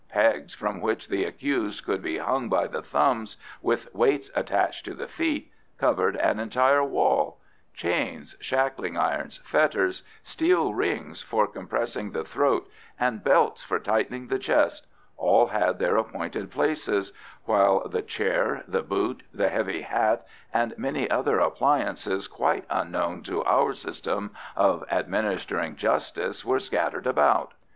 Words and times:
Pegs 0.09 0.51
from 0.55 0.81
which 0.81 1.09
the 1.09 1.23
accused 1.25 1.85
could 1.85 2.01
be 2.01 2.17
hung 2.17 2.49
by 2.49 2.65
the 2.65 2.81
thumbs 2.81 3.37
with 3.61 3.87
weights 3.93 4.31
attached 4.35 4.83
to 4.85 4.95
the 4.95 5.07
feet, 5.07 5.51
covered 5.77 6.15
an 6.15 6.39
entire 6.39 6.83
wall; 6.83 7.37
chains, 7.75 8.35
shackling 8.39 8.97
irons, 8.97 9.37
fetters, 9.43 10.01
steel 10.23 10.73
rings 10.73 11.21
for 11.21 11.45
compressing 11.45 12.13
the 12.13 12.23
throat, 12.23 12.67
and 12.99 13.23
belts 13.23 13.63
for 13.63 13.79
tightening 13.79 14.25
the 14.25 14.39
chest, 14.39 14.87
all 15.17 15.45
had 15.45 15.77
their 15.77 15.97
appointed 15.97 16.49
places, 16.49 17.13
while 17.45 17.87
the 17.87 18.01
Chair, 18.01 18.63
the 18.67 18.81
Boot, 18.81 19.21
the 19.31 19.49
Heavy 19.49 19.83
Hat, 19.83 20.25
and 20.51 20.75
many 20.79 21.07
other 21.11 21.37
appliances 21.37 22.27
quite 22.27 22.65
unknown 22.71 23.21
to 23.21 23.43
our 23.43 23.75
system 23.75 24.31
of 24.55 24.83
administering 24.89 25.75
justice 25.75 26.43
were 26.43 26.57
scattered 26.59 27.05
about. 27.05 27.53